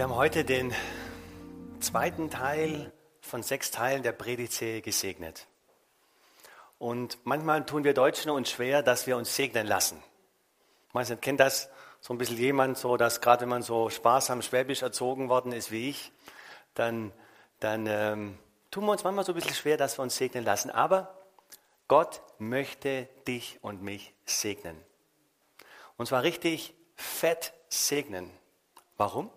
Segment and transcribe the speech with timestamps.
[0.00, 0.74] Wir haben heute den
[1.80, 5.46] zweiten Teil von sechs Teilen der Predigtserie gesegnet.
[6.78, 10.02] Und manchmal tun wir Deutschen uns schwer, dass wir uns segnen lassen.
[10.94, 11.68] Manchmal kennt das
[12.00, 15.70] so ein bisschen jemand, so dass gerade wenn man so sparsam schwäbisch erzogen worden ist
[15.70, 16.12] wie ich,
[16.72, 17.12] dann,
[17.58, 18.38] dann ähm,
[18.70, 20.70] tun wir uns manchmal so ein bisschen schwer, dass wir uns segnen lassen.
[20.70, 21.14] Aber
[21.88, 24.80] Gott möchte dich und mich segnen.
[25.98, 28.30] Und zwar richtig fett segnen.
[28.96, 29.30] Warum?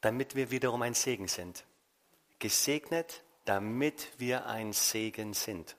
[0.00, 1.64] Damit wir wiederum ein Segen sind.
[2.38, 5.76] Gesegnet, damit wir ein Segen sind.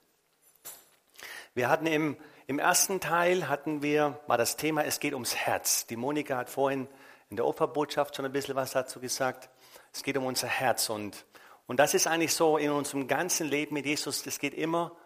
[1.54, 5.86] Wir hatten im, im ersten Teil hatten wir mal das Thema, es geht ums Herz.
[5.86, 6.88] Die Monika hat vorhin
[7.30, 9.50] in der Opferbotschaft schon ein bisschen was dazu gesagt.
[9.92, 11.26] Es geht um unser Herz und,
[11.66, 14.96] und das ist eigentlich so in unserem ganzen Leben mit Jesus, es geht immer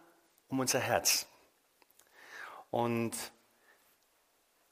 [0.48, 1.26] um unser Herz.
[2.70, 3.14] Und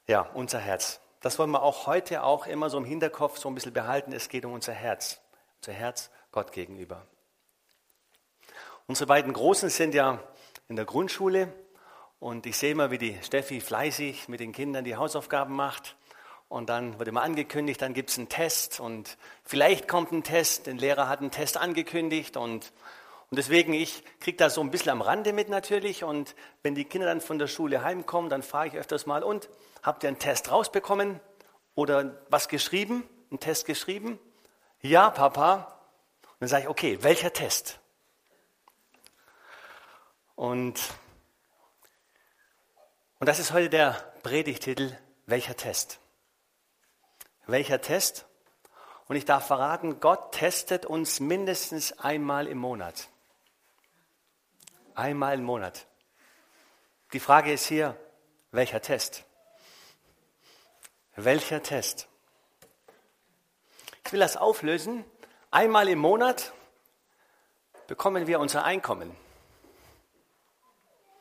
[0.07, 1.01] ja, unser Herz.
[1.25, 4.13] Das wollen wir auch heute auch immer so im Hinterkopf so ein bisschen behalten.
[4.13, 5.19] Es geht um unser Herz,
[5.57, 7.07] unser Herz Gott gegenüber.
[8.85, 10.19] Unsere beiden Großen sind ja
[10.67, 11.51] in der Grundschule
[12.19, 15.95] und ich sehe immer, wie die Steffi fleißig mit den Kindern die Hausaufgaben macht.
[16.47, 20.67] Und dann wird immer angekündigt, dann gibt es einen Test und vielleicht kommt ein Test,
[20.67, 22.71] der Lehrer hat einen Test angekündigt und,
[23.31, 26.85] und deswegen, ich kriege das so ein bisschen am Rande mit natürlich und wenn die
[26.85, 29.49] Kinder dann von der Schule heimkommen, dann frage ich öfters mal, und
[29.85, 31.19] Habt ihr einen Test rausbekommen
[31.75, 33.07] oder was geschrieben?
[33.29, 34.17] Einen Test geschrieben?
[34.81, 35.79] Ja, Papa.
[36.23, 37.79] Und dann sage ich, okay, welcher Test?
[40.33, 40.81] Und,
[43.19, 43.91] und das ist heute der
[44.23, 44.97] Predigtitel,
[45.27, 45.99] welcher Test?
[47.45, 48.25] Welcher Test?
[49.07, 53.07] Und ich darf verraten, Gott testet uns mindestens einmal im Monat.
[54.95, 55.85] Einmal im Monat.
[57.13, 57.95] Die Frage ist hier,
[58.49, 59.25] welcher Test?
[61.15, 62.07] Welcher Test?
[64.05, 65.05] Ich will das auflösen.
[65.49, 66.51] Einmal im Monat
[67.87, 69.15] bekommen wir unser Einkommen.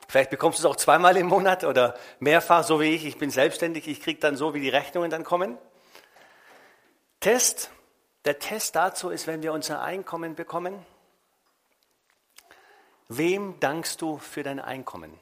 [0.09, 3.05] Vielleicht bekommst du es auch zweimal im Monat oder mehrfach, so wie ich.
[3.05, 5.59] Ich bin selbstständig, ich kriege dann so, wie die Rechnungen dann kommen.
[7.21, 7.71] Test.
[8.25, 10.85] Der Test dazu ist, wenn wir unser Einkommen bekommen.
[13.09, 15.21] Wem dankst du für dein Einkommen?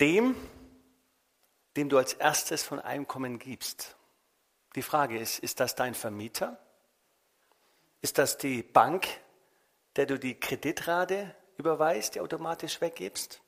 [0.00, 0.36] Dem,
[1.76, 3.96] dem du als erstes von Einkommen gibst.
[4.74, 6.58] Die Frage ist, ist das dein Vermieter?
[8.02, 9.06] Ist das die Bank,
[9.96, 13.40] der du die Kreditrate überweist, die automatisch weggibst?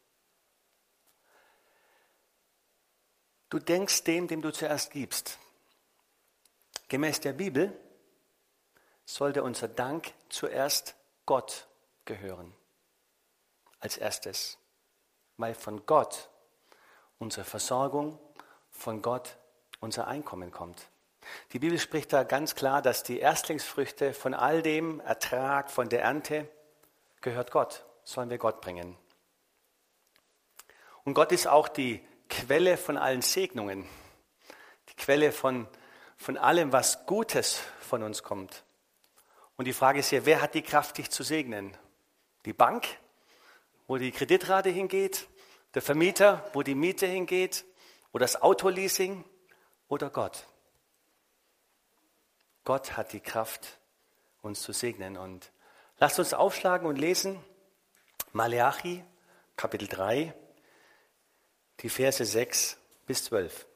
[3.50, 5.38] Du denkst dem, dem du zuerst gibst.
[6.88, 7.78] Gemäß der Bibel
[9.04, 11.66] sollte unser Dank zuerst Gott
[12.04, 12.54] gehören.
[13.80, 14.59] Als erstes.
[15.36, 16.30] Weil von Gott
[17.19, 18.19] unsere Versorgung
[18.71, 19.37] von Gott,
[19.81, 20.89] unser Einkommen kommt.
[21.53, 26.03] Die Bibel spricht da ganz klar, dass die Erstlingsfrüchte von all dem Ertrag, von der
[26.03, 26.49] Ernte,
[27.21, 28.97] gehört Gott, sollen wir Gott bringen.
[31.05, 33.87] Und Gott ist auch die Quelle von allen Segnungen,
[34.89, 35.67] die Quelle von,
[36.17, 38.65] von allem, was Gutes von uns kommt.
[39.57, 41.77] Und die Frage ist hier, wer hat die Kraft, dich zu segnen?
[42.45, 42.87] Die Bank,
[43.87, 45.27] wo die Kreditrate hingeht?
[45.75, 47.65] Der Vermieter, wo die Miete hingeht,
[48.12, 49.25] oder das Autoleasing
[49.89, 50.47] oder Gott.
[52.65, 53.78] Gott hat die Kraft,
[54.43, 55.17] uns zu segnen.
[55.17, 55.53] Und
[55.99, 57.43] lasst uns aufschlagen und lesen
[58.33, 59.05] Maleachi,
[59.57, 60.34] Kapitel 3,
[61.81, 63.66] die Verse 6 bis 12.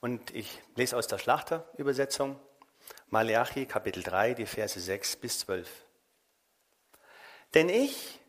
[0.00, 2.40] Und ich lese aus der Schlachterübersetzung
[3.08, 5.85] Maleachi, Kapitel 3, die Verse 6 bis 12.
[7.54, 8.20] Denn ich,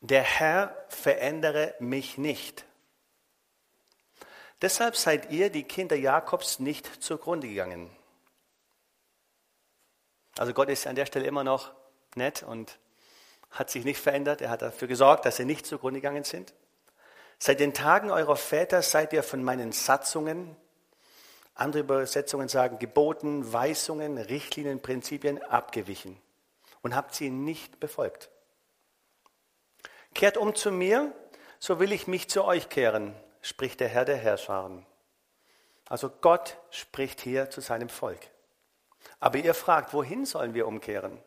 [0.00, 2.64] der Herr, verändere mich nicht.
[4.62, 7.90] Deshalb seid ihr, die Kinder Jakobs, nicht zugrunde gegangen.
[10.38, 11.72] Also Gott ist an der Stelle immer noch
[12.14, 12.78] nett und
[13.50, 14.40] hat sich nicht verändert.
[14.40, 16.54] Er hat dafür gesorgt, dass sie nicht zugrunde gegangen sind.
[17.38, 20.56] Seit den Tagen eurer Väter seid ihr von meinen Satzungen,
[21.54, 26.20] Andere Übersetzungen sagen Geboten, Weisungen, Richtlinien, Prinzipien abgewichen
[26.82, 28.30] und habt sie nicht befolgt.
[30.14, 31.12] Kehrt um zu mir,
[31.58, 34.86] so will ich mich zu euch kehren, spricht der Herr der Herrscharen.
[35.88, 38.20] Also Gott spricht hier zu seinem Volk.
[39.20, 41.22] Aber ihr fragt, wohin sollen wir umkehren?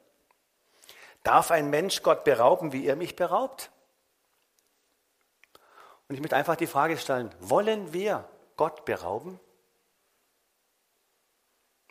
[1.24, 3.72] Darf ein Mensch Gott berauben, wie ihr mich beraubt?
[6.08, 9.40] Und ich möchte einfach die Frage stellen, wollen wir Gott berauben?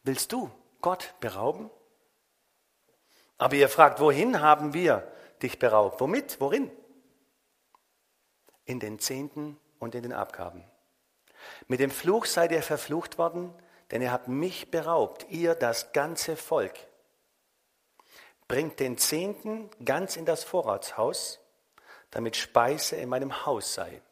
[0.03, 0.51] Willst du
[0.81, 1.71] Gott berauben?
[3.39, 5.13] Aber ihr fragt, wohin haben wir
[5.43, 6.01] dich beraubt?
[6.01, 6.41] Womit?
[6.41, 6.71] Worin?
[8.67, 10.65] In den Zehnten und in den Abgaben.
[11.69, 13.53] Mit dem Fluch seid ihr verflucht worden,
[13.91, 16.75] denn ihr habt mich beraubt, ihr das ganze Volk.
[18.49, 21.41] Bringt den Zehnten ganz in das Vorratshaus,
[22.11, 24.03] damit Speise in meinem Haus sei.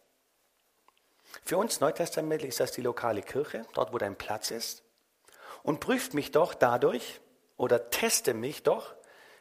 [1.42, 4.82] Für uns neutestamentlich ist das die lokale Kirche, dort wo dein Platz ist.
[5.62, 7.20] Und prüft mich doch dadurch
[7.56, 8.94] oder teste mich doch,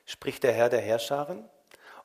[0.06, 1.50] spricht der Herr der Herrscharen,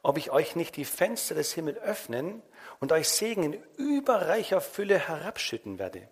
[0.02, 2.42] ob ich euch nicht die Fenster des Himmels öffnen
[2.80, 6.08] und euch Segen in überreicher Fülle herabschütten werde.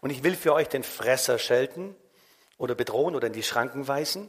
[0.00, 1.96] Und ich will für euch den Fresser schelten
[2.58, 4.28] oder bedrohen oder in die Schranken weisen,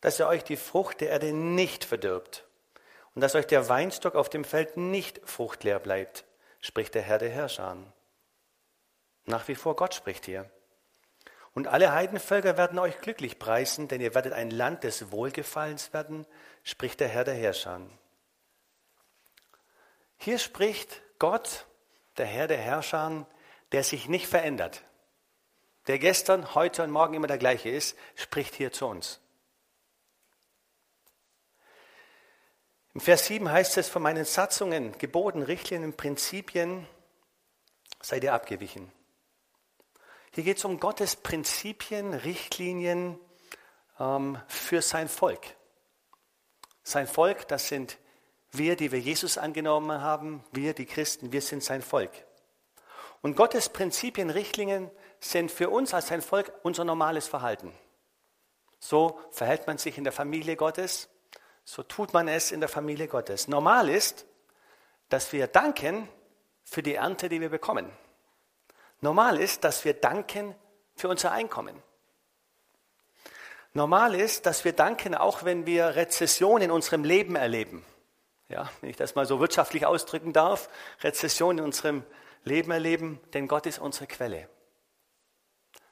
[0.00, 2.44] dass er euch die Frucht der Erde nicht verdirbt
[3.14, 6.24] und dass euch der Weinstock auf dem Feld nicht fruchtleer bleibt,
[6.60, 7.76] spricht der Herr der Herrscher.
[9.26, 10.50] Nach wie vor Gott spricht hier.
[11.54, 16.26] Und alle Heidenvölker werden euch glücklich preisen, denn ihr werdet ein Land des Wohlgefallens werden,
[16.64, 17.80] spricht der Herr der Herrscher.
[20.24, 21.66] Hier spricht Gott,
[22.16, 23.26] der Herr der Herrscher,
[23.72, 24.82] der sich nicht verändert,
[25.86, 29.20] der gestern, heute und morgen immer der gleiche ist, spricht hier zu uns.
[32.94, 36.88] Im Vers 7 heißt es, von meinen Satzungen, Geboten, Richtlinien, Prinzipien
[38.00, 38.90] seid ihr abgewichen.
[40.32, 43.20] Hier geht es um Gottes Prinzipien, Richtlinien
[44.00, 45.54] ähm, für sein Volk.
[46.82, 47.98] Sein Volk, das sind
[48.58, 52.10] wir, die wir Jesus angenommen haben, wir, die Christen, wir sind sein Volk.
[53.22, 54.90] Und Gottes Prinzipien, Richtlinien
[55.20, 57.72] sind für uns als sein Volk unser normales Verhalten.
[58.78, 61.08] So verhält man sich in der Familie Gottes,
[61.64, 63.48] so tut man es in der Familie Gottes.
[63.48, 64.26] Normal ist,
[65.08, 66.08] dass wir danken
[66.64, 67.90] für die Ernte, die wir bekommen.
[69.00, 70.54] Normal ist, dass wir danken
[70.94, 71.82] für unser Einkommen.
[73.72, 77.84] Normal ist, dass wir danken, auch wenn wir Rezession in unserem Leben erleben.
[78.48, 80.68] Ja, wenn ich das mal so wirtschaftlich ausdrücken darf,
[81.00, 82.04] Rezession in unserem
[82.44, 84.48] Leben erleben, denn Gott ist unsere Quelle.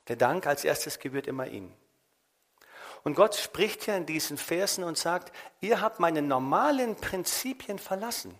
[0.09, 1.73] Der Dank als erstes gebührt immer ihm.
[3.05, 8.39] Und Gott spricht hier in diesen Versen und sagt, ihr habt meine normalen Prinzipien verlassen.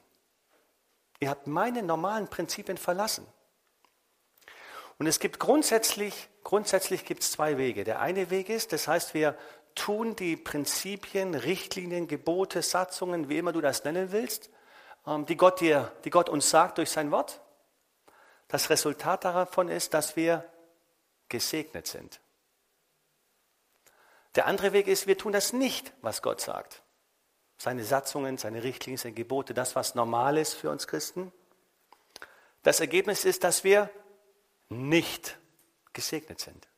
[1.19, 3.27] Ihr habt meine normalen Prinzipien verlassen.
[4.99, 7.83] Und es gibt grundsätzlich, grundsätzlich gibt es zwei Wege.
[7.85, 9.37] Der eine Weg ist, das heißt, wir
[9.75, 14.51] tun die Prinzipien, Richtlinien, Gebote, Satzungen, wie immer du das nennen willst,
[15.07, 17.41] ähm, die Gott, dir, die Gott uns sagt durch sein Wort.
[18.49, 20.45] Das Resultat davon ist, dass wir
[21.29, 22.21] gesegnet sind.
[24.35, 26.83] Der andere Weg ist, wir tun das nicht, was Gott sagt.
[27.59, 31.33] Seine Satzungen, seine Richtlinien, seine Gebote, das, was normal ist für uns Christen.
[32.63, 33.91] Das Ergebnis ist, dass wir
[34.69, 35.39] nicht
[35.93, 36.69] gesegnet sind.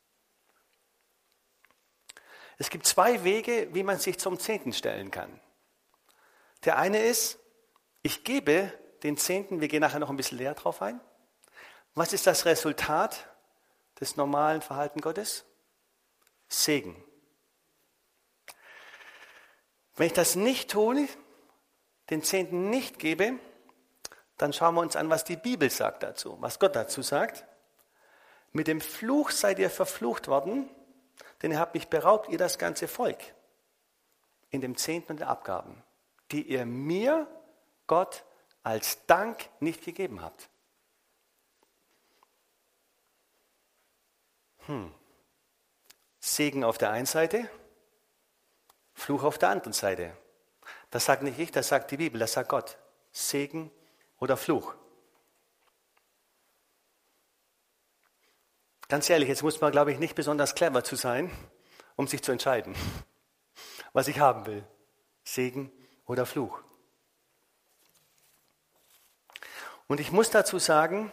[2.58, 5.40] Es gibt zwei Wege, wie man sich zum Zehnten stellen kann.
[6.64, 7.38] Der eine ist,
[8.02, 11.00] ich gebe den Zehnten, wir gehen nachher noch ein bisschen näher drauf ein.
[11.94, 13.28] Was ist das Resultat
[14.00, 15.44] des normalen Verhalten Gottes?
[16.48, 17.02] Segen.
[19.96, 21.08] Wenn ich das nicht tue,
[22.10, 23.38] den Zehnten nicht gebe,
[24.36, 27.44] dann schauen wir uns an, was die Bibel sagt dazu, was Gott dazu sagt.
[28.52, 30.68] Mit dem Fluch seid ihr verflucht worden,
[31.44, 33.18] denn ihr habt mich beraubt, ihr das ganze Volk,
[34.48, 35.84] in dem Zehnten den Abgaben,
[36.30, 37.28] die ihr mir,
[37.86, 38.24] Gott,
[38.62, 40.48] als Dank nicht gegeben habt.
[44.60, 44.90] Hm.
[46.18, 47.50] Segen auf der einen Seite,
[48.94, 50.16] Fluch auf der anderen Seite.
[50.88, 52.78] Das sagt nicht ich, das sagt die Bibel, das sagt Gott.
[53.12, 53.70] Segen
[54.18, 54.74] oder Fluch.
[58.88, 61.30] Ganz ehrlich, jetzt muss man, glaube ich, nicht besonders clever zu sein,
[61.96, 62.74] um sich zu entscheiden,
[63.92, 64.64] was ich haben will.
[65.24, 65.72] Segen
[66.04, 66.60] oder Fluch.
[69.86, 71.12] Und ich muss dazu sagen,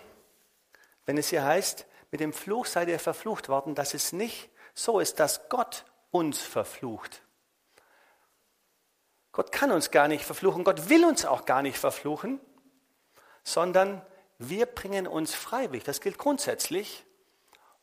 [1.06, 5.00] wenn es hier heißt, mit dem Fluch seid ihr verflucht worden, dass es nicht so
[5.00, 7.22] ist, dass Gott uns verflucht.
[9.32, 12.42] Gott kann uns gar nicht verfluchen, Gott will uns auch gar nicht verfluchen,
[13.44, 14.06] sondern
[14.40, 17.06] wir bringen uns freiwillig, das gilt grundsätzlich,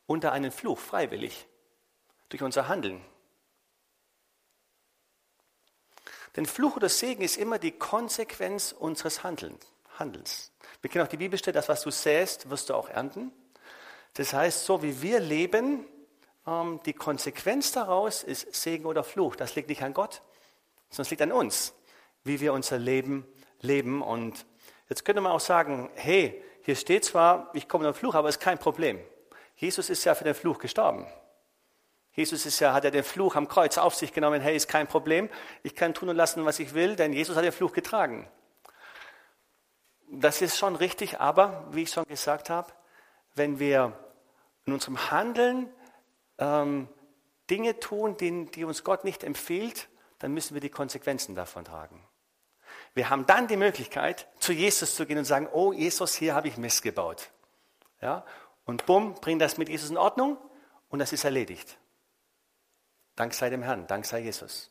[0.08, 1.46] unter einen Fluch, freiwillig,
[2.30, 3.04] durch unser Handeln.
[6.34, 10.50] Denn Fluch oder Segen ist immer die Konsequenz unseres Handelns.
[10.80, 13.32] Wir kennen auch die Bibelstelle, das, was du säst, wirst du auch ernten.
[14.14, 15.84] Das heißt, so wie wir leben,
[16.46, 19.36] ähm, die Konsequenz daraus ist Segen oder Fluch.
[19.36, 20.22] Das liegt nicht an Gott,
[20.88, 21.74] sondern es liegt an uns,
[22.24, 23.26] wie wir unser Leben
[23.60, 24.00] leben.
[24.00, 24.46] Und
[24.88, 28.36] jetzt könnte man auch sagen, hey, hier steht zwar, ich komme den Fluch, aber es
[28.36, 29.00] ist kein Problem.
[29.58, 31.04] Jesus ist ja für den Fluch gestorben.
[32.12, 34.40] Jesus ist ja, hat ja den Fluch am Kreuz auf sich genommen.
[34.40, 35.28] Hey, ist kein Problem.
[35.64, 38.28] Ich kann tun und lassen, was ich will, denn Jesus hat den Fluch getragen.
[40.10, 42.72] Das ist schon richtig, aber wie ich schon gesagt habe,
[43.34, 43.98] wenn wir
[44.64, 45.68] in unserem Handeln
[46.38, 46.88] ähm,
[47.50, 49.88] Dinge tun, die, die uns Gott nicht empfiehlt,
[50.20, 52.06] dann müssen wir die Konsequenzen davon tragen.
[52.94, 56.46] Wir haben dann die Möglichkeit, zu Jesus zu gehen und sagen, oh Jesus, hier habe
[56.46, 57.30] ich Mist gebaut.
[58.00, 58.24] Ja?
[58.68, 60.36] Und bumm, bring das mit Jesus in Ordnung
[60.90, 61.78] und das ist erledigt.
[63.16, 64.70] Dank sei dem Herrn, Dank sei Jesus.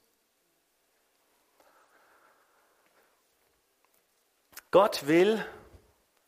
[4.69, 5.43] Gott will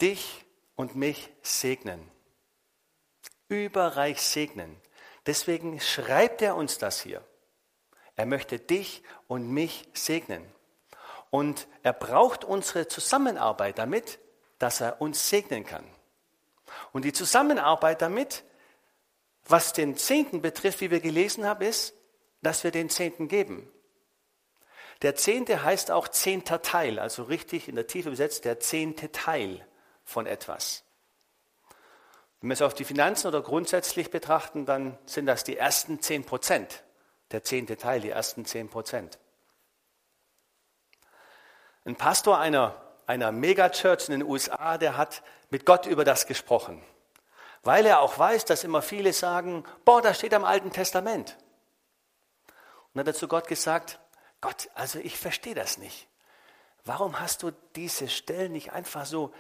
[0.01, 2.09] dich und mich segnen.
[3.49, 4.75] Überreich segnen.
[5.27, 7.23] Deswegen schreibt er uns das hier.
[8.15, 10.43] Er möchte dich und mich segnen.
[11.29, 14.17] Und er braucht unsere Zusammenarbeit damit,
[14.57, 15.85] dass er uns segnen kann.
[16.91, 18.43] Und die Zusammenarbeit damit,
[19.45, 21.93] was den Zehnten betrifft, wie wir gelesen haben, ist,
[22.41, 23.69] dass wir den Zehnten geben.
[25.01, 29.65] Der Zehnte heißt auch zehnter Teil, also richtig in der Tiefe übersetzt, der zehnte Teil
[30.03, 30.83] von etwas.
[32.41, 36.25] Wenn wir es auf die Finanzen oder grundsätzlich betrachten, dann sind das die ersten zehn
[36.25, 36.83] Prozent,
[37.31, 39.19] der zehnte Teil, die ersten zehn Prozent.
[41.85, 46.83] Ein Pastor einer, einer Megachurch in den USA, der hat mit Gott über das gesprochen,
[47.63, 51.37] weil er auch weiß, dass immer viele sagen, boah, das steht am Alten Testament.
[52.93, 53.99] Und hat er zu Gott gesagt,
[54.41, 56.07] Gott, also ich verstehe das nicht.
[56.85, 59.33] Warum hast du diese Stellen nicht einfach so,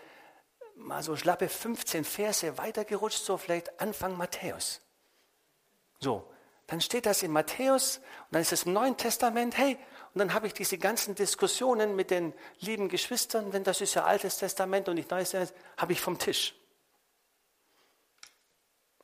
[0.75, 4.81] mal so schlappe 15 Verse weitergerutscht, so vielleicht Anfang Matthäus?
[5.99, 6.31] So,
[6.67, 9.77] dann steht das in Matthäus und dann ist es im Neuen Testament, hey,
[10.13, 14.05] und dann habe ich diese ganzen Diskussionen mit den lieben Geschwistern, denn das ist ja
[14.05, 16.55] Altes Testament und nicht Neues Testament, habe ich vom Tisch.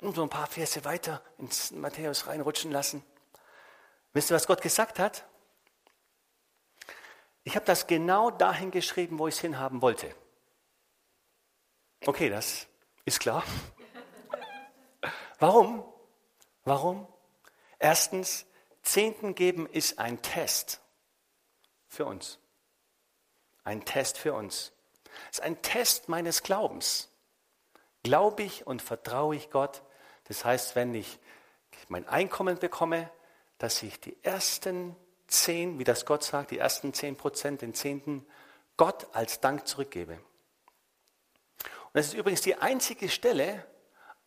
[0.02, 3.04] Und so ein paar Verse weiter ins Matthäus reinrutschen lassen.
[4.14, 5.26] Wisst ihr, was Gott gesagt hat?
[7.44, 10.14] Ich habe das genau dahin geschrieben, wo ich es hinhaben wollte.
[12.06, 12.68] Okay, das
[13.06, 13.44] ist klar.
[15.40, 15.86] Warum?
[16.64, 17.08] Warum?
[17.78, 18.46] Erstens,
[18.82, 20.82] Zehnten geben ist ein Test
[21.96, 22.40] für uns.
[23.64, 24.72] Ein Test für uns.
[25.32, 27.10] Es ist ein Test meines Glaubens.
[28.04, 29.82] Glaube ich und vertraue ich Gott?
[30.26, 31.20] Das heißt, wenn ich
[31.88, 33.10] mein Einkommen bekomme,
[33.58, 34.96] dass ich die ersten
[35.28, 38.26] zehn, wie das Gott sagt, die ersten zehn Prozent, den Zehnten,
[38.78, 40.14] Gott als Dank zurückgebe.
[40.14, 43.66] Und das ist übrigens die einzige Stelle,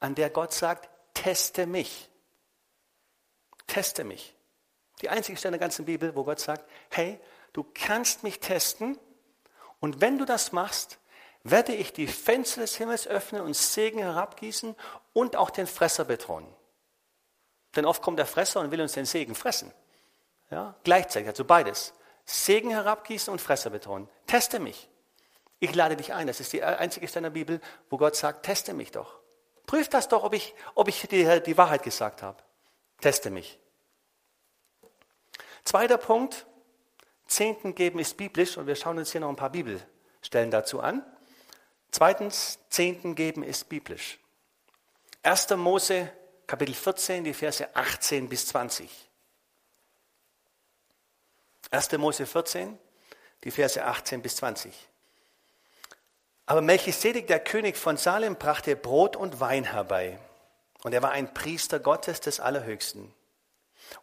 [0.00, 2.08] an der Gott sagt, teste mich.
[3.66, 4.34] Teste mich.
[5.02, 7.20] Die einzige Stelle in der ganzen Bibel, wo Gott sagt, hey,
[7.52, 8.98] du kannst mich testen
[9.80, 10.98] und wenn du das machst,
[11.44, 14.74] werde ich die Fenster des Himmels öffnen und Segen herabgießen
[15.12, 16.52] und auch den Fresser betonen.
[17.76, 19.72] Denn oft kommt der Fresser und will uns den Segen fressen.
[20.50, 21.92] Ja, gleichzeitig, also beides.
[22.24, 24.08] Segen herabgießen und Fresser betonen.
[24.26, 24.88] Teste mich.
[25.60, 26.26] Ich lade dich ein.
[26.26, 29.18] Das ist die einzige Stelle in der Bibel, wo Gott sagt, teste mich doch.
[29.66, 32.42] Prüf das doch, ob ich, ob ich dir die Wahrheit gesagt habe.
[33.00, 33.58] Teste mich.
[35.64, 36.46] Zweiter Punkt.
[37.28, 41.04] Zehnten geben ist biblisch und wir schauen uns hier noch ein paar Bibelstellen dazu an.
[41.90, 44.18] Zweitens, Zehnten geben ist biblisch.
[45.22, 45.50] 1.
[45.50, 46.10] Mose
[46.46, 48.90] Kapitel 14, die Verse 18 bis 20.
[51.70, 51.92] 1.
[51.98, 52.78] Mose 14,
[53.44, 54.74] die Verse 18 bis 20.
[56.46, 60.18] Aber Melchisedek, der König von Salem, brachte Brot und Wein herbei.
[60.82, 63.12] Und er war ein Priester Gottes des Allerhöchsten.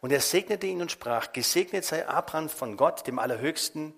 [0.02, 3.94] Und er segnete ihn und sprach, gesegnet sei Abraham von Gott, dem Allerhöchsten,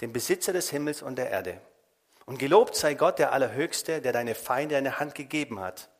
[0.00, 1.60] dem Besitzer des Himmels und der Erde.
[2.26, 5.90] Und gelobt sei Gott, der Allerhöchste, der deine Feinde in der Hand gegeben hat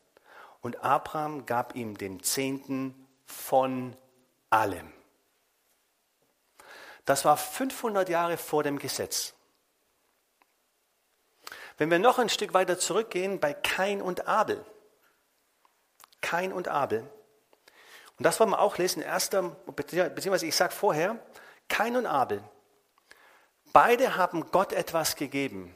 [0.60, 3.96] und Abraham gab ihm den Zehnten von
[4.50, 4.92] allem.
[7.04, 9.34] Das war 500 Jahre vor dem Gesetz.
[11.78, 14.64] Wenn wir noch ein Stück weiter zurückgehen bei Kain und Abel.
[16.20, 17.10] Kain und Abel.
[18.20, 19.40] Und das wollen wir auch lesen, erster,
[19.74, 21.18] beziehungsweise ich sage vorher,
[21.70, 22.44] Kain und Abel.
[23.72, 25.74] Beide haben Gott etwas gegeben.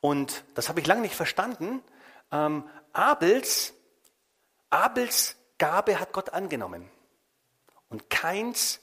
[0.00, 1.82] Und das habe ich lange nicht verstanden.
[2.32, 3.74] Ähm, Abels
[4.70, 6.90] Abels Gabe hat Gott angenommen
[7.90, 8.80] und Keins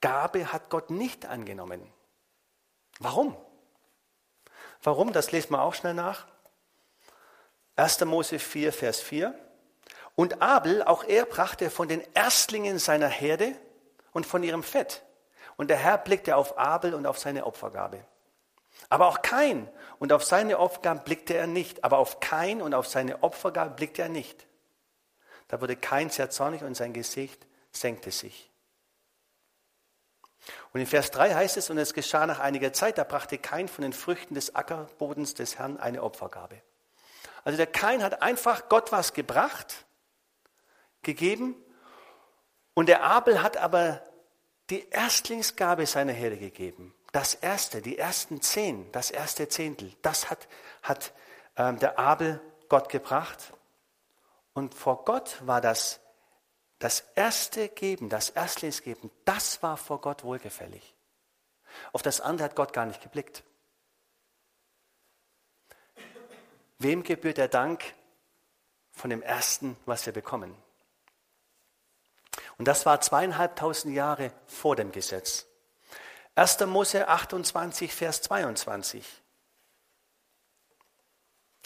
[0.00, 1.92] Gabe hat Gott nicht angenommen.
[3.00, 3.36] Warum?
[4.82, 5.12] Warum?
[5.12, 6.26] Das lesen wir auch schnell nach.
[7.76, 8.02] 1.
[8.06, 9.47] Mose 4, Vers 4.
[10.18, 13.54] Und Abel, auch er brachte von den Erstlingen seiner Herde
[14.10, 15.04] und von ihrem Fett.
[15.56, 18.04] Und der Herr blickte auf Abel und auf seine Opfergabe.
[18.88, 19.70] Aber auch Kain
[20.00, 21.84] und auf seine Opfergabe blickte er nicht.
[21.84, 24.48] Aber auf Kain und auf seine Opfergabe blickte er nicht.
[25.46, 28.50] Da wurde Kain sehr zornig und sein Gesicht senkte sich.
[30.72, 33.68] Und in Vers 3 heißt es, und es geschah nach einiger Zeit, da brachte Kain
[33.68, 36.60] von den Früchten des Ackerbodens des Herrn eine Opfergabe.
[37.44, 39.84] Also der Kain hat einfach Gott was gebracht,
[41.02, 41.54] gegeben,
[42.74, 44.04] und der Abel hat aber
[44.70, 46.94] die Erstlingsgabe seiner Herde gegeben.
[47.10, 50.46] Das erste, die ersten zehn, das erste Zehntel, das hat,
[50.82, 51.12] hat
[51.56, 53.52] ähm, der Abel Gott gebracht.
[54.52, 55.98] Und vor Gott war das
[56.78, 60.94] das erste Geben, das Erstlingsgeben, das war vor Gott wohlgefällig.
[61.92, 63.42] Auf das andere hat Gott gar nicht geblickt.
[66.78, 67.82] Wem gebührt der Dank
[68.92, 70.56] von dem Ersten, was wir bekommen?
[72.58, 75.46] Und das war zweieinhalbtausend Jahre vor dem Gesetz.
[76.34, 76.60] 1.
[76.66, 79.04] Mose 28, Vers 22.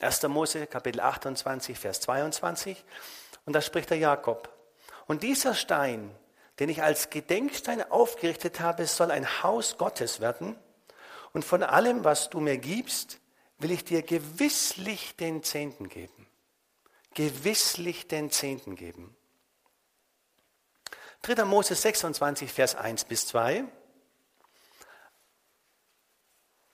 [0.00, 0.22] 1.
[0.25, 2.84] Mose Kapitel 28, Vers 22.
[3.46, 4.52] Und da spricht der Jakob.
[5.06, 6.14] Und dieser Stein,
[6.58, 10.56] den ich als Gedenkstein aufgerichtet habe, soll ein Haus Gottes werden.
[11.32, 13.18] Und von allem, was du mir gibst,
[13.58, 16.26] will ich dir gewisslich den Zehnten geben.
[17.14, 19.16] Gewisslich den Zehnten geben.
[21.22, 21.44] 3.
[21.44, 23.64] Mose 26, Vers 1 bis 2.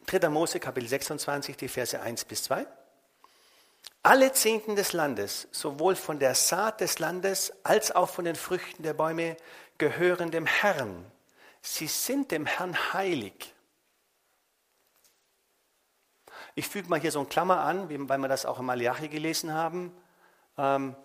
[0.07, 0.29] 3.
[0.31, 2.67] Mose Kapitel 26, die Verse 1 bis 2.
[4.03, 8.83] Alle Zehnten des Landes, sowohl von der Saat des Landes als auch von den Früchten
[8.83, 9.37] der Bäume,
[9.77, 11.05] gehören dem Herrn.
[11.61, 13.55] Sie sind dem Herrn heilig.
[16.55, 19.53] Ich füge mal hier so ein Klammer an, weil wir das auch im Malachi gelesen
[19.53, 19.93] haben.
[20.57, 20.97] Ähm,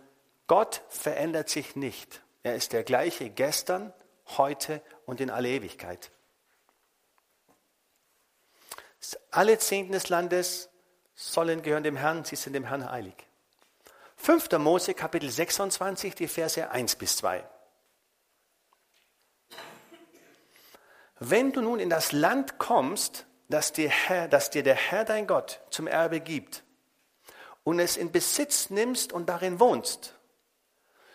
[0.47, 2.21] Gott verändert sich nicht.
[2.43, 3.93] Er ist der gleiche gestern,
[4.37, 6.11] heute und in alle Ewigkeit.
[9.31, 10.69] Alle Zehnten des Landes
[11.15, 13.15] sollen gehören dem Herrn, sie sind dem Herrn heilig.
[14.17, 14.51] 5.
[14.59, 17.47] Mose Kapitel 26, die Verse 1 bis 2.
[21.19, 25.27] Wenn du nun in das Land kommst, das dir, Herr, das dir der Herr dein
[25.27, 26.63] Gott zum Erbe gibt,
[27.63, 30.15] und es in Besitz nimmst und darin wohnst,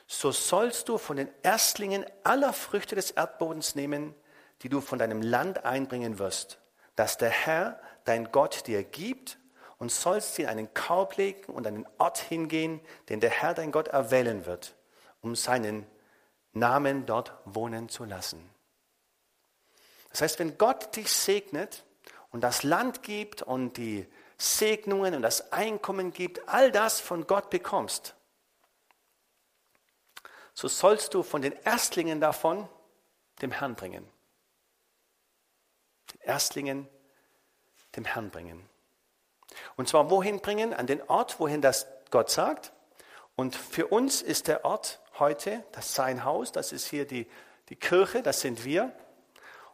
[0.08, 4.14] so sollst du von den Erstlingen aller Früchte des Erdbodens nehmen,
[4.62, 6.58] die du von deinem Land einbringen wirst,
[6.96, 9.38] das der Herr, dein Gott, dir gibt
[9.76, 13.52] und sollst sie in einen Korb legen und an den Ort hingehen, den der Herr
[13.52, 14.74] dein Gott erwählen wird,
[15.20, 15.86] um seinen
[16.54, 18.42] Namen dort wohnen zu lassen.
[20.10, 21.84] Das heißt, wenn Gott dich segnet
[22.30, 24.06] und das Land gibt und die
[24.38, 28.14] Segnungen und das Einkommen gibt, all das von Gott bekommst,
[30.58, 32.68] so sollst du von den Erstlingen davon
[33.42, 34.04] dem Herrn bringen.
[36.12, 36.88] Den Erstlingen
[37.94, 38.68] dem Herrn bringen.
[39.76, 40.74] Und zwar wohin bringen?
[40.74, 42.72] An den Ort, wohin das Gott sagt.
[43.36, 47.28] Und für uns ist der Ort heute, das sein Haus, das ist hier die,
[47.68, 48.92] die Kirche, das sind wir.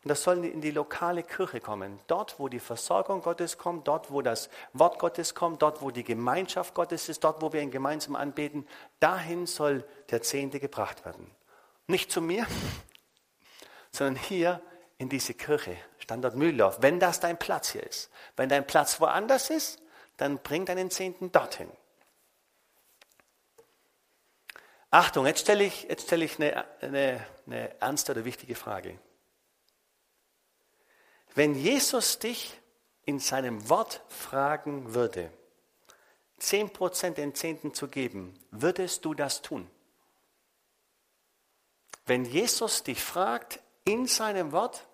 [0.05, 1.99] Und das soll in die lokale Kirche kommen.
[2.09, 6.05] Dort, wo die Versorgung Gottes kommt, dort, wo das Wort Gottes kommt, dort, wo die
[6.05, 8.69] Gemeinschaft Gottes ist, dort, wo wir ihn gemeinsam anbeten,
[9.01, 11.31] dahin soll der Zehnte gebracht werden.
[11.87, 12.47] Nicht zu mir,
[13.93, 14.61] sondern hier
[14.99, 18.11] in diese Kirche, Standort Mühldorf, wenn das dein Platz hier ist.
[18.37, 19.81] Wenn dein Platz woanders ist,
[20.19, 21.71] dann bring deinen Zehnten dorthin.
[24.91, 28.99] Achtung, jetzt stelle ich, jetzt stelle ich eine, eine, eine ernste oder wichtige Frage.
[31.35, 32.59] Wenn Jesus dich
[33.05, 35.33] in seinem Wort fragen würde,
[36.41, 39.69] 10% den Zehnten zu geben, würdest du das tun?
[42.07, 44.87] Wenn Jesus dich fragt in seinem Wort,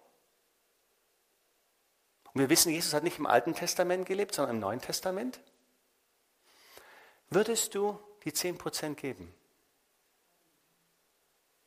[2.32, 5.40] und wir wissen, Jesus hat nicht im Alten Testament gelebt, sondern im Neuen Testament.
[7.28, 9.34] Würdest du die 10% geben?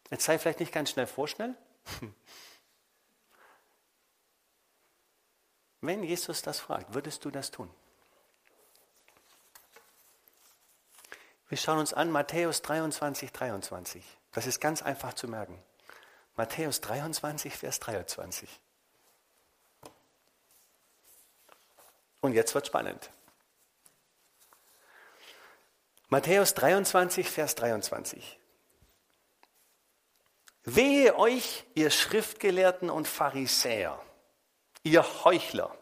[0.09, 1.55] Jetzt sei vielleicht nicht ganz schnell vorschnell.
[5.83, 7.69] Wenn Jesus das fragt, würdest du das tun?
[11.49, 14.01] Wir schauen uns an Matthäus 23, 23.
[14.31, 15.61] Das ist ganz einfach zu merken.
[16.37, 18.49] Matthäus 23, Vers 23.
[22.21, 23.09] Und jetzt wird spannend.
[26.07, 28.39] Matthäus 23, Vers 23.
[30.63, 34.01] Wehe euch, ihr Schriftgelehrten und Pharisäer,
[34.83, 35.75] ihr Heuchler.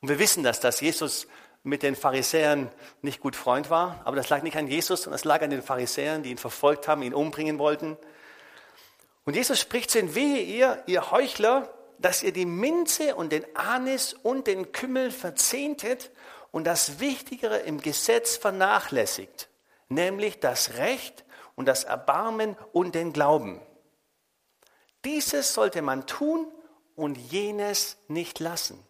[0.00, 1.26] Und wir wissen das, dass Jesus
[1.64, 2.70] mit den Pharisäern
[3.02, 5.62] nicht gut Freund war, aber das lag nicht an Jesus, sondern es lag an den
[5.62, 7.96] Pharisäern, die ihn verfolgt haben, ihn umbringen wollten.
[9.24, 13.44] Und Jesus spricht zu ihnen, wehe ihr, ihr Heuchler, dass ihr die Minze und den
[13.56, 16.10] Anis und den Kümmel verzehntet
[16.52, 19.48] und das Wichtigere im Gesetz vernachlässigt,
[19.88, 21.24] nämlich das Recht
[21.56, 23.60] und das Erbarmen und den Glauben.
[25.04, 26.50] Dieses sollte man tun
[26.98, 28.84] und jenes nicht lassen.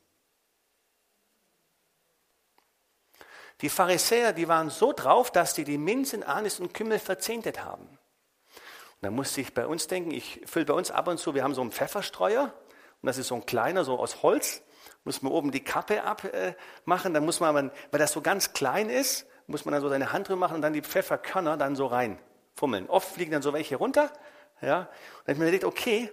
[3.60, 7.86] Die Pharisäer, die waren so drauf, dass die die Minzen, Anis und Kümmel verzehntet haben.
[7.86, 11.42] Und da musste ich bei uns denken, ich fülle bei uns ab und zu, wir
[11.42, 12.44] haben so einen Pfefferstreuer
[13.02, 14.62] und das ist so ein kleiner, so aus Holz,
[15.04, 19.26] muss man oben die Kappe abmachen, dann muss man, weil das so ganz klein ist,
[19.46, 22.18] muss man dann so seine Hand drüber machen und dann die Pfefferkörner dann so rein
[22.54, 22.88] fummeln.
[22.88, 24.10] Oft fliegen dann so welche runter
[24.60, 24.80] ja?
[24.80, 24.90] Und dann
[25.26, 26.10] habe ich mir gedacht, okay,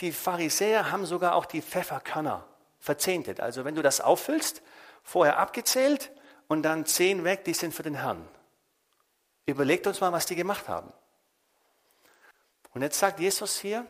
[0.00, 2.46] die Pharisäer haben sogar auch die Pfefferkörner
[2.80, 3.40] verzehntet.
[3.40, 4.62] Also wenn du das auffüllst,
[5.02, 6.10] vorher abgezählt
[6.48, 8.26] und dann zehn weg, die sind für den Herrn.
[9.46, 10.92] Überlegt uns mal, was die gemacht haben.
[12.74, 13.86] Und jetzt sagt Jesus hier,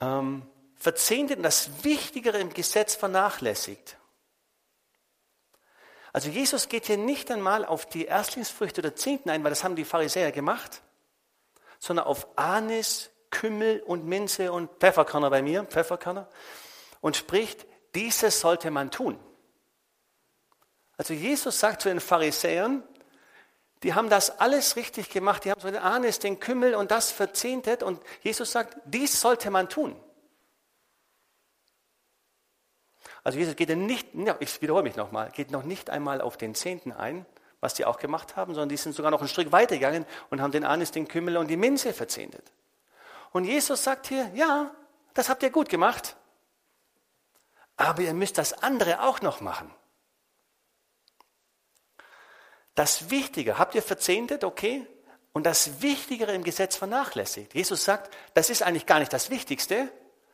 [0.00, 3.96] ähm, verzehntet und das Wichtigere im Gesetz vernachlässigt.
[6.12, 9.76] Also Jesus geht hier nicht einmal auf die Erstlingsfrüchte oder Zehnten ein, weil das haben
[9.76, 10.82] die Pharisäer gemacht,
[11.78, 16.28] sondern auf Anis, Kümmel und Minze und Pfefferkörner bei mir, Pfefferkörner,
[17.00, 19.18] und spricht, dieses sollte man tun.
[20.96, 22.82] Also Jesus sagt zu den Pharisäern,
[23.84, 27.12] die haben das alles richtig gemacht, die haben so den Anis, den Kümmel und das
[27.12, 29.98] verzehntet und Jesus sagt, dies sollte man tun.
[33.22, 34.08] Also Jesus geht nicht,
[34.40, 37.26] ich wiederhole mich nochmal, geht noch nicht einmal auf den Zehnten ein,
[37.60, 40.40] was die auch gemacht haben, sondern die sind sogar noch ein Stück weiter gegangen und
[40.40, 42.52] haben den Anis, den Kümmel und die Minze verzehntet.
[43.32, 44.70] Und Jesus sagt hier, ja,
[45.14, 46.16] das habt ihr gut gemacht,
[47.76, 49.72] aber ihr müsst das andere auch noch machen.
[52.74, 54.86] Das Wichtige, habt ihr verzehntet, okay,
[55.32, 57.54] und das Wichtigere im Gesetz vernachlässigt.
[57.54, 59.90] Jesus sagt, das ist eigentlich gar nicht das Wichtigste,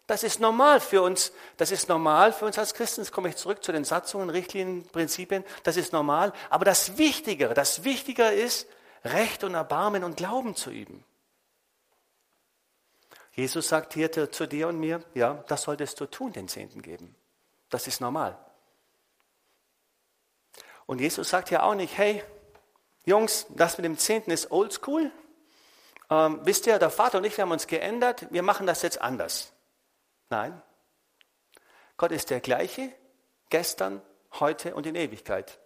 [0.06, 1.32] das ist normal für uns.
[1.56, 3.00] Das ist normal für uns als Christen.
[3.00, 5.44] Jetzt komme ich zurück zu den Satzungen, Richtlinien, Prinzipien.
[5.62, 6.32] Das ist normal.
[6.50, 8.66] Aber das Wichtigere, das Wichtigere ist,
[9.04, 11.04] Recht und Erbarmen und Glauben zu üben.
[13.32, 17.16] Jesus sagt hier zu dir und mir, ja, das solltest du tun, den Zehnten geben.
[17.70, 18.38] Das ist normal.
[20.86, 22.22] Und Jesus sagt ja auch nicht, hey,
[23.06, 25.10] Jungs, das mit dem Zehnten ist oldschool.
[26.10, 29.00] Ähm, wisst ihr, der Vater und ich, wir haben uns geändert, wir machen das jetzt
[29.00, 29.53] anders.
[30.30, 30.60] Nein.
[31.96, 32.92] Gott ist der gleiche,
[33.50, 34.02] gestern,
[34.40, 35.60] heute und in Ewigkeit.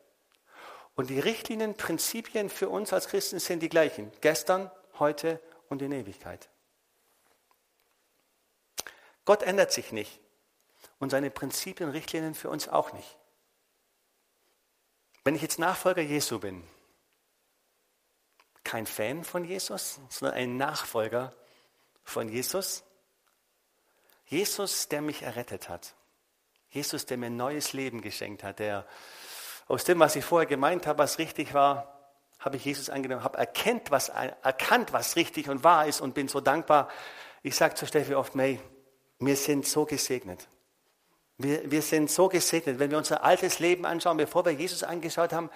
[0.94, 4.10] Und die Richtlinien, Prinzipien für uns als Christen sind die gleichen.
[4.20, 6.50] Gestern, heute und in Ewigkeit.
[9.24, 10.20] Gott ändert sich nicht.
[10.98, 13.18] Und seine Prinzipien, Richtlinien für uns auch nicht.
[15.22, 16.64] Wenn ich jetzt Nachfolger Jesu bin,
[18.64, 21.34] kein Fan von Jesus, sondern ein Nachfolger
[22.02, 22.84] von Jesus,
[24.28, 25.94] Jesus, der mich errettet hat.
[26.70, 28.86] Jesus, der mir ein neues Leben geschenkt hat, der
[29.68, 31.98] aus dem, was ich vorher gemeint habe, was richtig war,
[32.38, 36.28] habe ich Jesus angenommen, habe erkannt, was, erkannt, was richtig und wahr ist und bin
[36.28, 36.88] so dankbar.
[37.42, 38.60] Ich sage zu Steffi oft, May,
[39.18, 40.46] wir sind so gesegnet.
[41.38, 42.78] Wir, wir sind so gesegnet.
[42.78, 45.50] Wenn wir unser altes Leben anschauen, bevor wir Jesus angeschaut haben,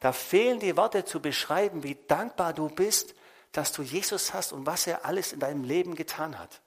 [0.00, 3.14] da fehlen die Worte zu beschreiben, wie dankbar du bist,
[3.52, 6.60] dass du Jesus hast und was er alles in deinem Leben getan hat,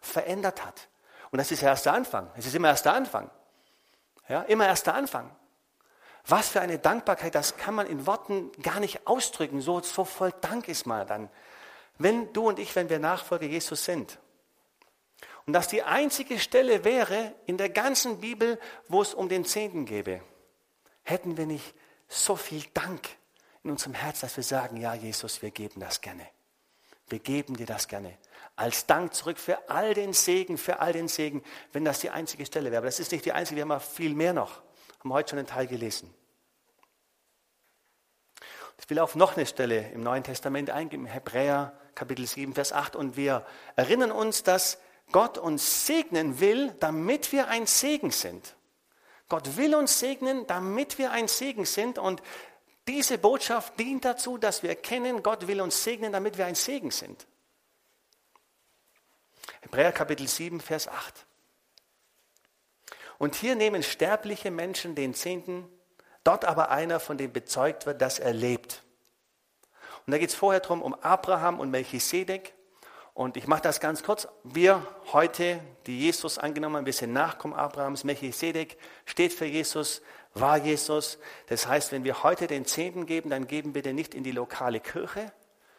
[0.00, 0.88] verändert hat.
[1.34, 2.30] Und das ist der Anfang.
[2.36, 3.28] Es ist immer erst der Anfang.
[4.28, 5.34] Ja, immer erst der Anfang.
[6.28, 9.60] Was für eine Dankbarkeit, das kann man in Worten gar nicht ausdrücken.
[9.60, 11.28] So, so voll Dank ist man dann.
[11.98, 14.20] Wenn du und ich, wenn wir Nachfolger Jesus sind.
[15.44, 19.86] Und dass die einzige Stelle wäre in der ganzen Bibel, wo es um den Zehnten
[19.86, 20.20] gäbe,
[21.02, 21.74] hätten wir nicht
[22.06, 23.08] so viel Dank
[23.64, 26.28] in unserem Herz, dass wir sagen, ja Jesus, wir geben das gerne.
[27.08, 28.18] Wir geben dir das gerne
[28.56, 32.46] als Dank zurück für all den Segen, für all den Segen, wenn das die einzige
[32.46, 32.78] Stelle wäre.
[32.78, 34.62] Aber das ist nicht die einzige, wir haben viel mehr noch.
[35.00, 36.12] Haben heute schon einen Teil gelesen.
[38.80, 42.96] Ich will auf noch eine Stelle im Neuen Testament eingehen, Hebräer Kapitel 7, Vers 8.
[42.96, 44.78] Und wir erinnern uns, dass
[45.12, 48.56] Gott uns segnen will, damit wir ein Segen sind.
[49.28, 51.98] Gott will uns segnen, damit wir ein Segen sind.
[51.98, 52.22] Und
[52.86, 56.90] diese Botschaft dient dazu, dass wir erkennen, Gott will uns segnen, damit wir ein Segen
[56.90, 57.26] sind.
[59.64, 61.24] Hebräer Kapitel 7, Vers 8.
[63.16, 65.66] Und hier nehmen sterbliche Menschen den Zehnten
[66.22, 68.82] dort aber einer, von dem bezeugt wird, dass er lebt.
[70.06, 72.52] Und da geht es vorher darum, um Abraham und Melchisedek.
[73.14, 74.28] Und ich mache das ganz kurz.
[74.42, 78.04] Wir heute, die Jesus angenommen haben, wir sind Nachkommen Abrahams.
[78.04, 80.02] Melchisedek steht für Jesus,
[80.34, 81.18] war Jesus.
[81.46, 84.32] Das heißt, wenn wir heute den Zehnten geben, dann geben wir den nicht in die
[84.32, 85.32] lokale Kirche,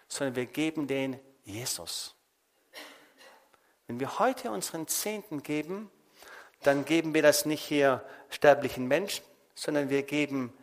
[0.07, 2.15] sondern wir geben den Jesus.
[3.87, 5.89] Wenn wir heute unseren Zehnten geben,
[6.63, 10.53] dann geben wir das nicht hier sterblichen Menschen, sondern wir geben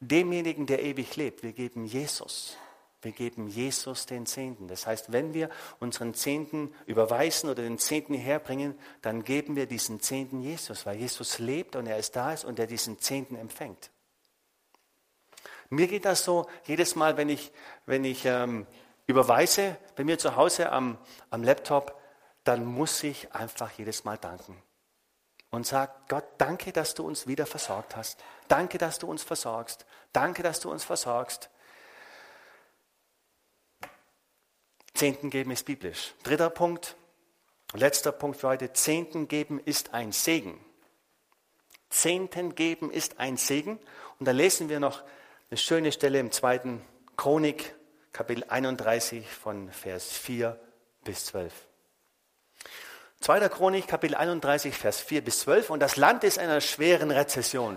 [0.00, 1.42] demjenigen, der ewig lebt.
[1.42, 2.56] Wir geben Jesus.
[3.02, 4.68] Wir geben Jesus den Zehnten.
[4.68, 10.00] Das heißt, wenn wir unseren Zehnten überweisen oder den Zehnten herbringen, dann geben wir diesen
[10.00, 13.90] Zehnten Jesus, weil Jesus lebt und er ist da ist und er diesen Zehnten empfängt.
[15.70, 17.52] Mir geht das so, jedes Mal, wenn ich,
[17.86, 18.66] wenn ich ähm,
[19.06, 20.98] überweise, bei mir zu Hause am,
[21.30, 21.99] am Laptop,
[22.44, 24.62] dann muss ich einfach jedes Mal danken.
[25.50, 28.22] Und sage, Gott, danke, dass du uns wieder versorgt hast.
[28.46, 29.84] Danke, dass du uns versorgst.
[30.12, 31.50] Danke, dass du uns versorgst.
[34.94, 36.14] Zehnten geben ist biblisch.
[36.22, 36.96] Dritter Punkt,
[37.72, 38.72] letzter Punkt für heute.
[38.72, 40.64] Zehnten geben ist ein Segen.
[41.88, 43.80] Zehnten geben ist ein Segen.
[44.18, 45.02] Und da lesen wir noch
[45.50, 46.84] eine schöne Stelle im zweiten
[47.16, 47.74] Chronik,
[48.12, 50.60] Kapitel 31 von Vers 4
[51.02, 51.69] bis 12.
[53.22, 55.68] Zweiter Chronik, Kapitel 31, Vers 4 bis 12.
[55.68, 57.76] Und das Land ist in einer schweren Rezession.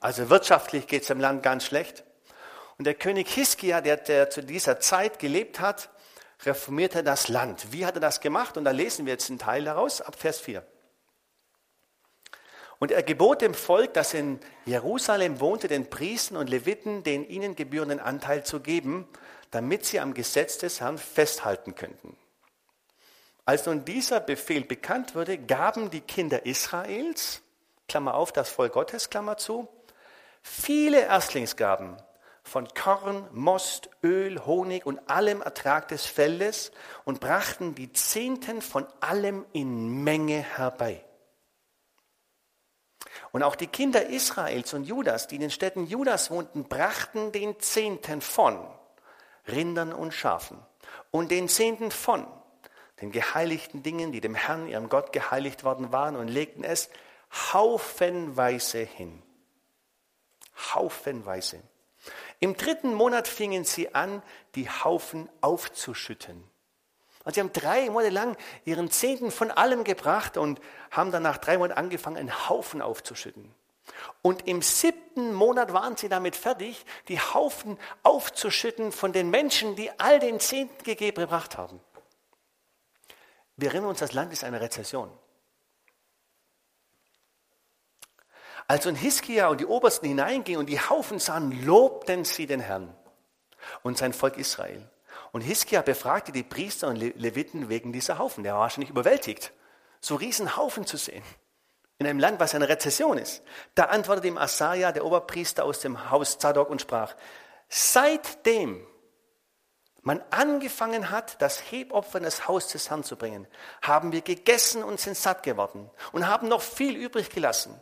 [0.00, 2.04] Also wirtschaftlich geht es dem Land ganz schlecht.
[2.76, 5.88] Und der König Hiskia, der, der zu dieser Zeit gelebt hat,
[6.44, 7.72] reformierte das Land.
[7.72, 8.58] Wie hat er das gemacht?
[8.58, 10.62] Und da lesen wir jetzt einen Teil daraus ab Vers 4.
[12.78, 17.56] Und er gebot dem Volk, das in Jerusalem wohnte, den Priestern und Leviten den ihnen
[17.56, 19.08] gebührenden Anteil zu geben,
[19.50, 22.18] damit sie am Gesetz des Herrn festhalten könnten.
[23.46, 27.42] Als nun dieser Befehl bekannt wurde, gaben die Kinder Israels,
[27.88, 29.68] Klammer auf, das Volk Gottes, Klammer zu,
[30.42, 31.96] viele Erstlingsgaben
[32.42, 36.72] von Korn, Most, Öl, Honig und allem Ertrag des Feldes
[37.04, 41.04] und brachten die Zehnten von allem in Menge herbei.
[43.32, 47.58] Und auch die Kinder Israels und Judas, die in den Städten Judas wohnten, brachten den
[47.60, 48.58] Zehnten von
[49.48, 50.58] Rindern und Schafen
[51.10, 52.26] und den Zehnten von
[53.00, 56.90] den geheiligten Dingen, die dem Herrn, ihrem Gott, geheiligt worden waren und legten es
[57.52, 59.22] haufenweise hin.
[60.74, 61.60] Haufenweise.
[62.40, 64.22] Im dritten Monat fingen sie an,
[64.54, 66.44] die Haufen aufzuschütten.
[67.24, 71.38] Und sie haben drei Monate lang ihren Zehnten von allem gebracht und haben dann nach
[71.38, 73.54] drei Monaten angefangen, einen Haufen aufzuschütten.
[74.22, 79.90] Und im siebten Monat waren sie damit fertig, die Haufen aufzuschütten von den Menschen, die
[79.98, 81.80] all den Zehnten gegeben gebracht haben.
[83.56, 85.10] Wir erinnern uns, das Land ist eine Rezession.
[88.66, 92.94] Als nun Hiskia und die Obersten hineingingen und die Haufen sahen, lobten sie den Herrn
[93.82, 94.88] und sein Volk Israel.
[95.32, 98.42] Und Hiskia befragte die Priester und Leviten wegen dieser Haufen.
[98.42, 99.52] Der war wahrscheinlich überwältigt,
[100.00, 101.22] so riesen Haufen zu sehen.
[101.98, 103.42] In einem Land, was eine Rezession ist.
[103.74, 107.14] Da antwortete ihm Asaja, der Oberpriester aus dem Haus Zadok, und sprach,
[107.68, 108.84] seitdem
[110.04, 113.48] man angefangen hat, das Hebopfer in das Haus des Herrn zu bringen,
[113.82, 117.80] haben wir gegessen und sind satt geworden und haben noch viel übrig gelassen.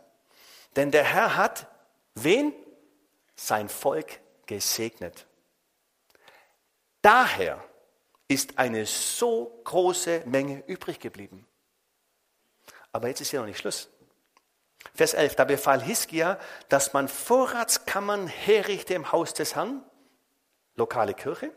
[0.75, 1.67] Denn der Herr hat
[2.15, 2.53] wen?
[3.35, 5.25] Sein Volk gesegnet.
[7.01, 7.63] Daher
[8.27, 11.47] ist eine so große Menge übrig geblieben.
[12.91, 13.89] Aber jetzt ist ja noch nicht Schluss.
[14.93, 19.83] Vers 11, da befahl Hiskia, dass man Vorratskammern herrichte im Haus des Herrn,
[20.75, 21.51] lokale Kirche,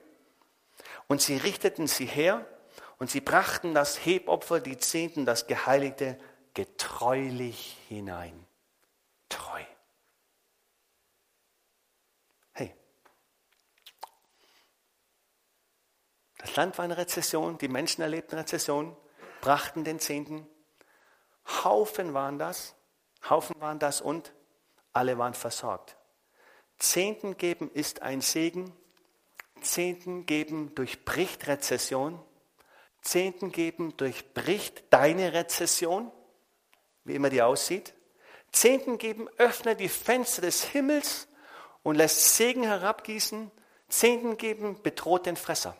[1.08, 2.46] und sie richteten sie her
[2.98, 6.18] und sie brachten das Hebopfer, die Zehnten, das Geheiligte,
[6.54, 8.46] getreulich hinein
[9.28, 9.62] treu.
[12.52, 12.74] Hey,
[16.38, 18.96] das Land war in Rezession, die Menschen erlebten Rezession,
[19.40, 20.48] brachten den Zehnten.
[21.64, 22.74] Haufen waren das,
[23.28, 24.32] Haufen waren das und
[24.92, 25.96] alle waren versorgt.
[26.78, 28.72] Zehnten geben ist ein Segen.
[29.60, 32.20] Zehnten geben durchbricht Rezession.
[33.02, 36.10] Zehnten geben durchbricht deine Rezession,
[37.04, 37.94] wie immer die aussieht.
[38.52, 41.28] Zehnten geben öffnet die Fenster des Himmels
[41.82, 43.50] und lässt Segen herabgießen.
[43.88, 45.76] Zehnten geben bedroht den Fresser.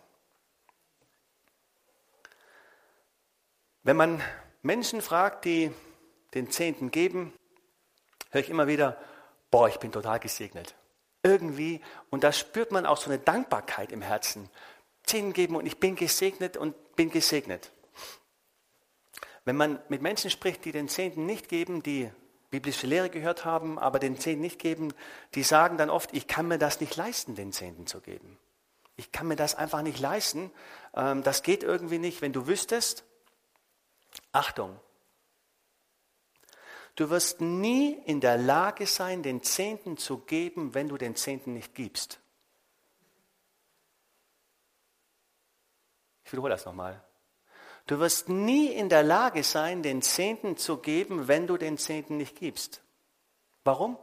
[3.83, 4.23] Wenn man
[4.63, 5.73] Menschen fragt, die
[6.35, 7.33] den Zehnten geben,
[8.31, 9.01] höre ich immer wieder,
[9.51, 10.75] boah, ich bin total gesegnet.
[11.27, 14.49] Irgendwie, und da spürt man auch so eine Dankbarkeit im Herzen.
[15.03, 17.73] Zehnten geben und ich bin gesegnet und bin gesegnet.
[19.45, 22.13] Wenn man mit Menschen spricht, die den Zehnten nicht geben, die
[22.51, 24.95] biblische Lehre gehört haben, aber den Zehnten nicht geben,
[25.35, 28.39] die sagen dann oft, ich kann mir das nicht leisten, den Zehnten zu geben.
[28.95, 30.53] Ich kann mir das einfach nicht leisten.
[30.95, 32.23] Ähm, das geht irgendwie nicht.
[32.23, 33.03] Wenn du wüsstest,
[34.31, 34.79] Achtung,
[36.97, 41.53] du wirst nie in der Lage sein, den Zehnten zu geben, wenn du den Zehnten
[41.53, 42.19] nicht gibst.
[46.25, 47.03] Ich wiederhole das nochmal.
[47.87, 52.17] Du wirst nie in der Lage sein, den Zehnten zu geben, wenn du den Zehnten
[52.17, 52.83] nicht gibst.
[53.63, 53.97] Warum?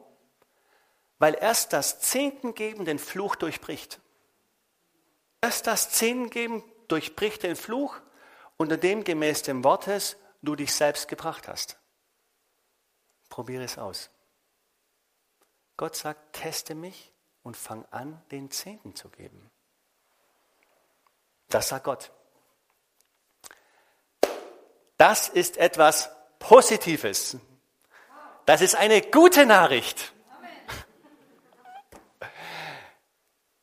[1.20, 4.00] Weil erst das Zehntengeben den Fluch durchbricht.
[5.42, 8.00] Erst das Zehntengeben durchbricht den Fluch,
[8.56, 11.78] unter dem gemäß dem Wortes du dich selbst gebracht hast.
[13.34, 14.12] Probiere es aus.
[15.76, 19.50] Gott sagt, teste mich und fang an, den Zehnten zu geben.
[21.50, 22.12] Das sagt Gott.
[24.98, 27.38] Das ist etwas Positives.
[28.46, 30.14] Das ist eine gute Nachricht.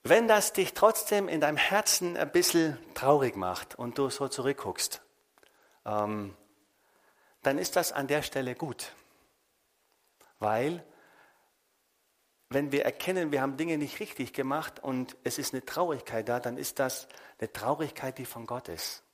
[0.02, 5.00] Wenn das dich trotzdem in deinem Herzen ein bisschen traurig macht und du so zurückguckst,
[5.87, 6.37] ähm,
[7.42, 8.96] dann ist das an der Stelle gut.
[10.40, 10.85] Weil,
[12.48, 16.40] wenn wir erkennen, wir haben Dinge nicht richtig gemacht und es ist eine Traurigkeit da,
[16.40, 17.07] dann ist das
[17.38, 19.05] eine Traurigkeit, die von Gott ist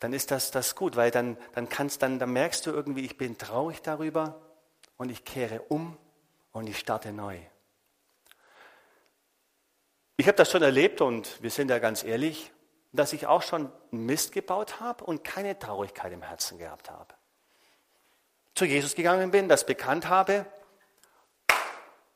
[0.00, 3.18] dann ist das, das gut, weil dann, dann kannst, dann, dann merkst du irgendwie, ich
[3.18, 4.40] bin traurig darüber
[4.96, 5.96] und ich kehre um
[6.52, 7.38] und ich starte neu.
[10.16, 12.52] Ich habe das schon erlebt und wir sind ja ganz ehrlich,
[12.92, 17.14] dass ich auch schon Mist gebaut habe und keine Traurigkeit im Herzen gehabt habe.
[18.58, 20.44] Zu Jesus gegangen bin, das bekannt habe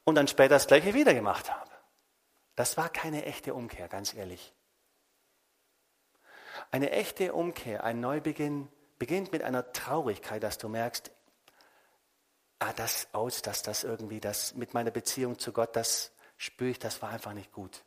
[0.03, 1.71] und dann später das gleiche wieder gemacht habe.
[2.57, 4.53] Das war keine echte Umkehr, ganz ehrlich.
[6.73, 11.13] Eine echte Umkehr, ein Neubeginn beginnt mit einer Traurigkeit, dass du merkst,
[12.59, 16.81] ah, das aus, dass das irgendwie, das mit meiner Beziehung zu Gott, das spüre ich,
[16.81, 17.85] das war einfach nicht gut.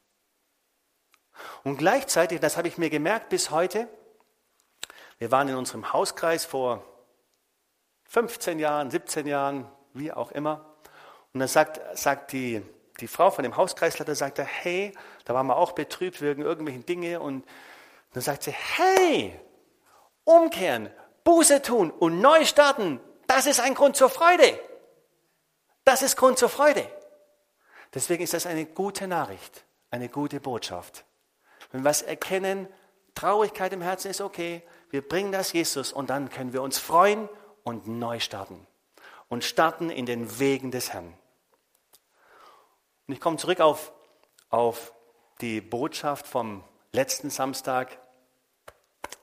[1.65, 3.89] Und gleichzeitig, das habe ich mir gemerkt bis heute,
[5.18, 6.95] wir waren in unserem Hauskreis vor
[8.08, 10.65] 15 Jahren, 17 Jahren, wie auch immer.
[11.34, 12.62] Und dann sagt, sagt die,
[13.00, 14.94] die Frau von dem Hauskreisleiter, sagte, hey,
[15.26, 17.46] da waren wir auch betrübt wegen irgendwelchen Dinge und
[18.13, 19.38] dann sagt sie, hey,
[20.24, 20.89] umkehren,
[21.24, 24.60] Buße tun und neu starten, das ist ein Grund zur Freude.
[25.84, 26.89] Das ist Grund zur Freude.
[27.94, 31.06] Deswegen ist das eine gute Nachricht, eine gute Botschaft.
[31.72, 32.68] Wenn wir was erkennen,
[33.15, 37.30] Traurigkeit im Herzen ist okay, wir bringen das Jesus und dann können wir uns freuen
[37.65, 38.65] und neu starten.
[39.28, 41.17] Und starten in den Wegen des Herrn.
[43.08, 43.91] Und ich komme zurück auf,
[44.49, 44.93] auf
[45.41, 47.99] die Botschaft vom letzten Samstag.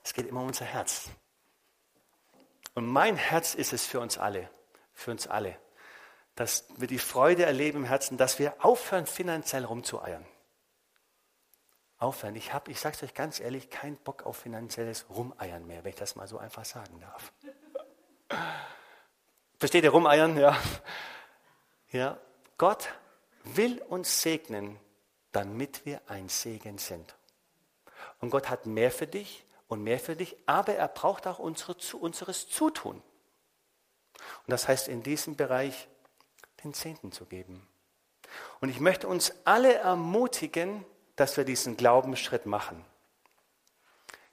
[0.05, 1.09] Es geht immer um unser Herz.
[2.75, 4.51] Und mein Herz ist es für uns alle,
[4.93, 5.57] für uns alle,
[6.35, 10.27] dass wir die Freude erleben im Herzen, dass wir aufhören, finanziell rumzueiern.
[11.99, 12.35] Aufhören.
[12.35, 15.91] Ich habe, ich sage es euch ganz ehrlich, keinen Bock auf finanzielles Rumeiern mehr, wenn
[15.91, 17.33] ich das mal so einfach sagen darf.
[19.59, 20.37] Versteht ihr Rumeiern?
[20.37, 20.57] Ja.
[21.91, 22.19] Ja.
[22.59, 22.89] Gott
[23.45, 24.79] will uns segnen,
[25.33, 27.15] damit wir ein Segen sind.
[28.21, 31.77] Und Gott hat mehr für dich und mehr für dich, aber er braucht auch unsere,
[31.97, 32.97] unseres Zutun.
[32.97, 35.89] Und das heißt, in diesem Bereich
[36.63, 37.67] den Zehnten zu geben.
[38.61, 40.85] Und ich möchte uns alle ermutigen,
[41.17, 42.85] dass wir diesen Glaubensschritt machen.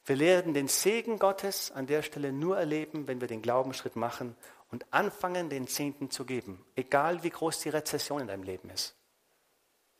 [0.09, 4.35] Wir werden den Segen Gottes an der Stelle nur erleben, wenn wir den Glaubensschritt machen
[4.71, 8.95] und anfangen, den Zehnten zu geben, egal wie groß die Rezession in deinem Leben ist.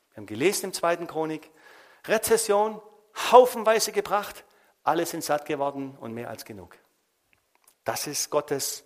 [0.09, 1.51] Wir haben gelesen im zweiten Chronik,
[2.07, 2.81] Rezession,
[3.31, 4.45] haufenweise gebracht,
[4.83, 6.75] alle sind satt geworden und mehr als genug.
[7.83, 8.83] Das ist Gottes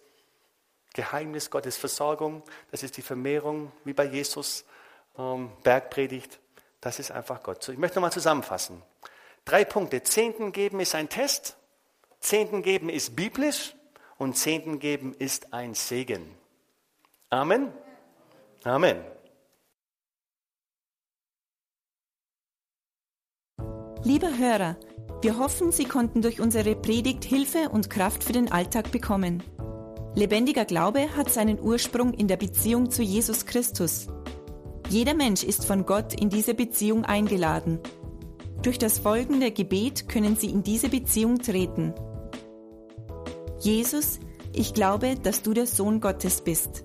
[0.94, 2.44] Geheimnis, Gottes Versorgung.
[2.70, 4.66] Das ist die Vermehrung, wie bei Jesus
[5.18, 6.42] ähm, Bergpredigt.
[6.82, 7.64] Das ist einfach Gott.
[7.64, 8.84] So, ich möchte nochmal zusammenfassen.
[9.46, 10.04] Drei Punkte.
[10.04, 11.58] Zehnten geben ist ein Test.
[12.20, 13.76] Zehnten geben ist biblisch.
[14.18, 16.36] Und Zehnten geben ist ein Segen.
[17.30, 17.74] Amen.
[18.64, 19.04] Amen.
[24.04, 24.78] Lieber Hörer,
[25.22, 29.42] wir hoffen, Sie konnten durch unsere Predigt Hilfe und Kraft für den Alltag bekommen.
[30.16, 34.08] Lebendiger Glaube hat seinen Ursprung in der Beziehung zu Jesus Christus.
[34.90, 37.80] Jeder Mensch ist von Gott in diese Beziehung eingeladen.
[38.64, 41.94] Durch das folgende Gebet können Sie in diese Beziehung treten.
[43.60, 44.20] Jesus,
[44.54, 46.82] ich glaube, dass du der Sohn Gottes bist.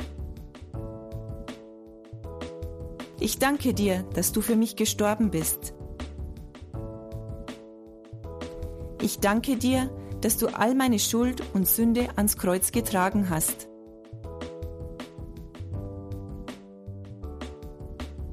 [3.20, 5.74] Ich danke dir, dass du für mich gestorben bist.
[9.00, 9.88] Ich danke dir,
[10.20, 13.67] dass du all meine Schuld und Sünde ans Kreuz getragen hast.